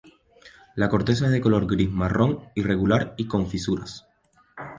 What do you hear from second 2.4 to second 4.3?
irregular y con fisuras.